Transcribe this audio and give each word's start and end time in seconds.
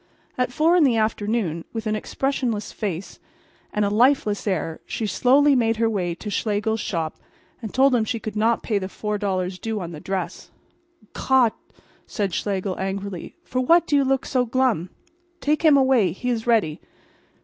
At 0.35 0.51
four 0.51 0.75
in 0.75 0.83
the 0.83 0.97
afternoon, 0.97 1.63
with 1.73 1.85
an 1.85 1.95
expressionless 1.95 2.71
face 2.71 3.19
and 3.71 3.85
a 3.85 3.91
lifeless 3.91 4.47
air 4.47 4.79
she 4.87 5.05
slowly 5.05 5.55
made 5.55 5.77
her 5.77 5.87
way 5.87 6.15
to 6.15 6.31
Schlegel's 6.31 6.79
shop 6.79 7.19
and 7.61 7.71
told 7.71 7.93
him 7.93 8.03
she 8.03 8.19
could 8.19 8.35
not 8.35 8.63
pay 8.63 8.79
the 8.79 8.87
$4 8.87 9.61
due 9.61 9.79
on 9.79 9.91
the 9.91 9.99
dress. 9.99 10.49
"Gott!" 11.13 11.55
cried 12.15 12.33
Schlegel, 12.33 12.79
angrily. 12.79 13.35
"For 13.43 13.61
what 13.61 13.85
do 13.85 13.95
you 13.95 14.03
look 14.03 14.25
so 14.25 14.43
glum? 14.43 14.89
Take 15.39 15.61
him 15.63 15.77
away. 15.77 16.13
He 16.13 16.31
is 16.31 16.47
ready. 16.47 16.81